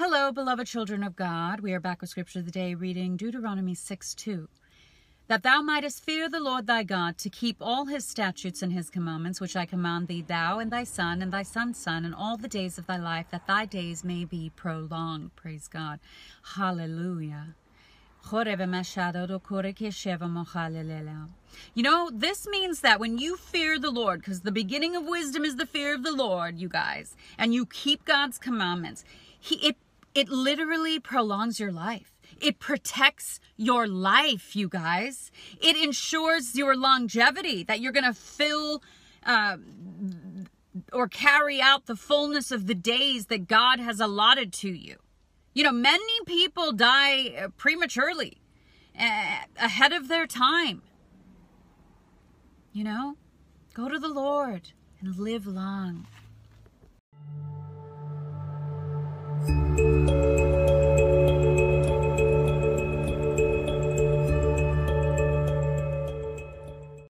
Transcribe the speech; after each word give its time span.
Hello, 0.00 0.30
beloved 0.30 0.64
children 0.64 1.02
of 1.02 1.16
God. 1.16 1.58
We 1.58 1.72
are 1.72 1.80
back 1.80 2.00
with 2.00 2.10
Scripture 2.10 2.38
of 2.38 2.44
the 2.44 2.52
Day, 2.52 2.72
reading 2.72 3.16
Deuteronomy 3.16 3.74
6 3.74 4.14
2. 4.14 4.48
That 5.26 5.42
thou 5.42 5.60
mightest 5.60 6.04
fear 6.04 6.28
the 6.28 6.38
Lord 6.38 6.68
thy 6.68 6.84
God, 6.84 7.18
to 7.18 7.28
keep 7.28 7.56
all 7.60 7.86
his 7.86 8.06
statutes 8.06 8.62
and 8.62 8.72
his 8.72 8.90
commandments, 8.90 9.40
which 9.40 9.56
I 9.56 9.66
command 9.66 10.06
thee, 10.06 10.22
thou 10.22 10.60
and 10.60 10.70
thy 10.70 10.84
son 10.84 11.20
and 11.20 11.32
thy 11.32 11.42
son's 11.42 11.78
son, 11.78 12.04
and 12.04 12.14
all 12.14 12.36
the 12.36 12.46
days 12.46 12.78
of 12.78 12.86
thy 12.86 12.96
life, 12.96 13.26
that 13.32 13.48
thy 13.48 13.64
days 13.64 14.04
may 14.04 14.24
be 14.24 14.52
prolonged. 14.54 15.34
Praise 15.34 15.66
God. 15.66 15.98
Hallelujah. 16.54 17.56
You 21.74 21.82
know, 21.82 22.10
this 22.14 22.46
means 22.46 22.80
that 22.82 23.00
when 23.00 23.18
you 23.18 23.36
fear 23.36 23.80
the 23.80 23.90
Lord, 23.90 24.20
because 24.20 24.42
the 24.42 24.52
beginning 24.52 24.94
of 24.94 25.06
wisdom 25.06 25.44
is 25.44 25.56
the 25.56 25.66
fear 25.66 25.92
of 25.92 26.04
the 26.04 26.14
Lord, 26.14 26.56
you 26.56 26.68
guys, 26.68 27.16
and 27.36 27.52
you 27.52 27.66
keep 27.66 28.04
God's 28.04 28.38
commandments, 28.38 29.04
he, 29.40 29.56
it 29.56 29.76
it 30.14 30.28
literally 30.28 30.98
prolongs 30.98 31.60
your 31.60 31.72
life. 31.72 32.12
It 32.40 32.58
protects 32.58 33.40
your 33.56 33.86
life, 33.86 34.54
you 34.54 34.68
guys. 34.68 35.30
It 35.60 35.76
ensures 35.76 36.54
your 36.54 36.76
longevity, 36.76 37.62
that 37.64 37.80
you're 37.80 37.92
going 37.92 38.04
to 38.04 38.14
fill 38.14 38.82
uh, 39.24 39.56
or 40.92 41.08
carry 41.08 41.60
out 41.60 41.86
the 41.86 41.96
fullness 41.96 42.50
of 42.50 42.66
the 42.66 42.74
days 42.74 43.26
that 43.26 43.48
God 43.48 43.80
has 43.80 44.00
allotted 44.00 44.52
to 44.54 44.68
you. 44.68 44.96
You 45.54 45.64
know, 45.64 45.72
many 45.72 46.24
people 46.26 46.72
die 46.72 47.28
uh, 47.30 47.48
prematurely, 47.56 48.38
uh, 48.98 49.38
ahead 49.56 49.92
of 49.92 50.08
their 50.08 50.26
time. 50.26 50.82
You 52.72 52.84
know, 52.84 53.16
go 53.74 53.88
to 53.88 53.98
the 53.98 54.08
Lord 54.08 54.70
and 55.00 55.16
live 55.16 55.46
long. 55.46 56.06